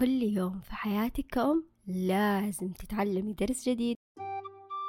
[0.00, 3.96] كل يوم في حياتك كأم لازم تتعلمي درس جديد.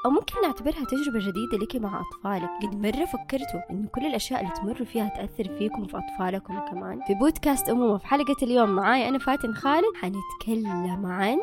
[0.06, 2.50] أو ممكن نعتبرها تجربة جديدة لك مع أطفالك.
[2.62, 7.02] قد مرة فكرتوا إن كل الأشياء اللي تمروا فيها تأثر فيكم وفي أطفالكم كمان.
[7.08, 9.96] في بودكاست أمومة في حلقة اليوم معاي أنا فاتن خالد.
[9.96, 11.38] حنتكلم عن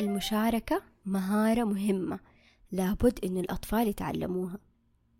[0.00, 2.20] المشاركة مهارة مهمة
[2.72, 4.58] لابد إن الأطفال يتعلموها.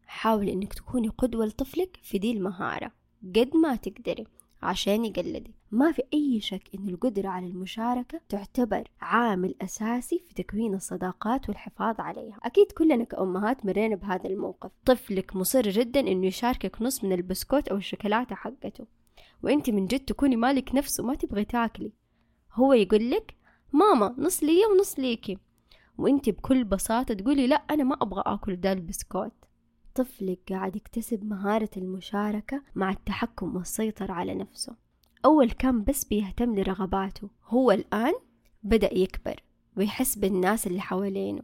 [0.06, 2.92] حاول إنك تكوني قدوة لطفلك في دي المهارة
[3.36, 4.26] قد ما تقدري.
[4.64, 10.74] عشان يقلدك ما في أي شك إن القدرة على المشاركة تعتبر عامل أساسي في تكوين
[10.74, 12.38] الصداقات والحفاظ عليها.
[12.42, 14.70] أكيد كلنا كأمهات مرينا بهذا الموقف.
[14.84, 18.86] طفلك مصر جدا إنه يشاركك نص من البسكوت أو الشوكولاتة حقته.
[19.42, 21.92] وإنت من جد تكوني مالك نفسه ما تبغي تاكلي.
[22.52, 23.34] هو يقول لك
[23.72, 25.38] ماما نص لي ونص ليكي.
[25.98, 29.32] وإنت بكل بساطة تقولي لا أنا ما أبغى أكل ده البسكوت
[29.94, 34.76] طفلك قاعد يكتسب مهارة المشاركة مع التحكم والسيطرة على نفسه.
[35.24, 37.28] أول كان بس بيهتم لرغباته.
[37.46, 38.12] هو الآن
[38.62, 39.42] بدأ يكبر
[39.76, 41.42] ويحس بالناس اللي حوالينه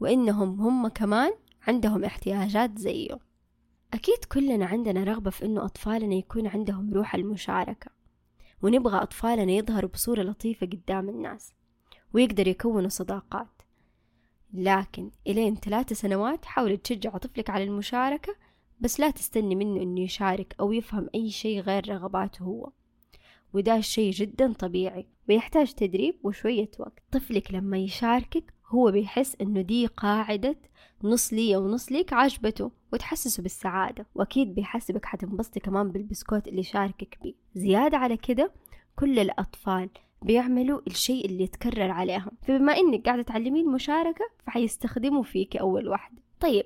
[0.00, 1.32] وإنهم هم كمان
[1.66, 3.18] عندهم احتياجات زيه.
[3.94, 7.90] أكيد كلنا عندنا رغبة في إنه أطفالنا يكون عندهم روح المشاركة
[8.62, 11.52] ونبغى أطفالنا يظهروا بصورة لطيفة قدام الناس
[12.12, 13.57] ويقدر يكونوا صداقات.
[14.54, 18.36] لكن إلين ثلاثة سنوات حاول تشجع طفلك على المشاركة
[18.80, 22.70] بس لا تستني منه إنه يشارك أو يفهم أي شيء غير رغباته هو.
[23.54, 27.02] وده الشيء جدا طبيعي ويحتاج تدريب وشوية وقت.
[27.12, 30.56] طفلك لما يشاركك هو بيحس إنه دي قاعدة
[31.04, 34.06] نص لي ونص ليك عجبته وتحسسه بالسعادة.
[34.14, 37.34] وأكيد بيحسبك حتنبسطي كمان بالبسكوت اللي شاركك بيه.
[37.54, 38.52] زيادة على كده
[38.96, 39.90] كل الأطفال
[40.22, 42.30] بيعملوا الشيء اللي يتكرر عليهم.
[42.42, 46.64] فبما إنك قاعدة تعلمين المشاركة فحيستخدموا فيك أول واحدة طيب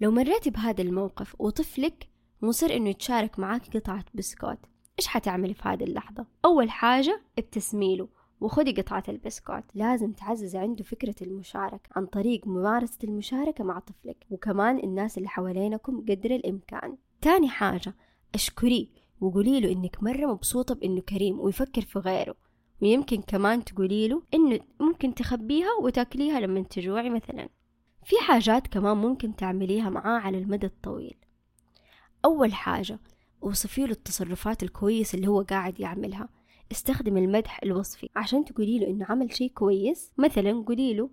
[0.00, 2.08] لو مريتي بهذا الموقف وطفلك
[2.42, 4.58] مصر إنه يتشارك معاك قطعة بسكوت
[4.98, 8.08] إيش حتعملي في هذه اللحظة؟ أول حاجة ابتسمي له
[8.40, 9.64] وخدي قطعة البسكوت.
[9.74, 16.00] لازم تعزز عنده فكرة المشاركة عن طريق ممارسة المشاركة مع طفلك وكمان الناس اللي حوالينكم
[16.00, 16.96] قدر الإمكان.
[17.20, 17.94] تاني حاجة
[18.34, 18.86] اشكريه
[19.20, 22.34] وقولي له إنك مرة مبسوطة بإنه كريم ويفكر في غيره.
[22.82, 27.48] ويمكن كمان تقولي له إنه ممكن تخبيها وتاكليها لما تجوعي مثلا.
[28.04, 31.16] في حاجات كمان ممكن تعمليها معاه على المدى الطويل.
[32.24, 32.98] أول حاجة
[33.40, 36.28] وصفي له التصرفات الكويسة اللي هو قاعد يعملها.
[36.72, 40.12] استخدم المدح الوصفي عشان تقولي له إنه عمل شيء كويس.
[40.18, 41.10] مثلا قولي له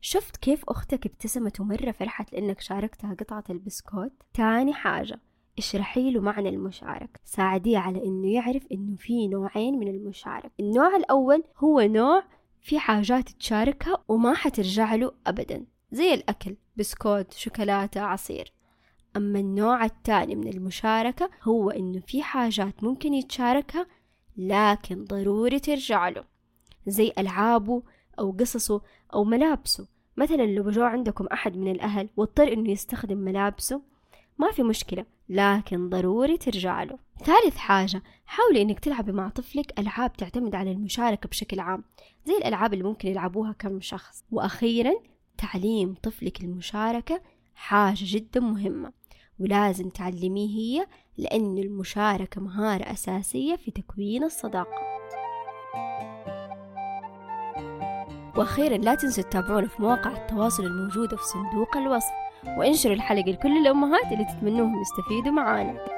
[0.00, 5.20] شفت كيف أختك ابتسمت ومرة فرحت لأنك شاركتها قطعة البسكوت؟ تاني حاجة
[5.58, 7.20] اشرحي له معنى المشاركة.
[7.24, 10.50] ساعديه على إنه يعرف إنه في نوعين من المشاركة.
[10.60, 12.22] النوع الأول هو نوع
[12.60, 18.52] في حاجات تشاركها وما حترجع له ابدا زي الأكل بسكوت شوكولاتة عصير.
[19.16, 23.86] أما النوع الثاني من المشاركة هو إنه في حاجات ممكن يتشاركها
[24.36, 26.24] لكن ضروري ترجع له
[26.86, 27.82] زي ألعابه
[28.18, 28.80] أو قصصه
[29.14, 29.88] أو ملابسه.
[30.16, 33.82] مثلا لو جو عندكم أحد من الأهل واضطر إنه يستخدم ملابسه
[34.38, 36.98] ما في مشكلة لكن ضروري ترجع له.
[37.24, 41.84] ثالث حاجة حاولي إنك تلعبي مع طفلك ألعاب تعتمد على المشاركة بشكل عام
[42.26, 44.24] زي الألعاب اللي ممكن يلعبوها كم شخص.
[44.30, 44.92] وأخيرا
[45.38, 47.20] تعليم طفلك المشاركة
[47.54, 48.92] حاجة جدا مهمة
[49.40, 54.88] ولازم تعلميه هي لأن المشاركة مهارة أساسية في تكوين الصداقة.
[58.36, 62.27] وأخيرا لا تنسوا تتابعونا في مواقع التواصل الموجودة في صندوق الوصف.
[62.56, 65.97] وانشروا الحلقة لكل الأمهات اللي تتمنوهم يستفيدوا معانا.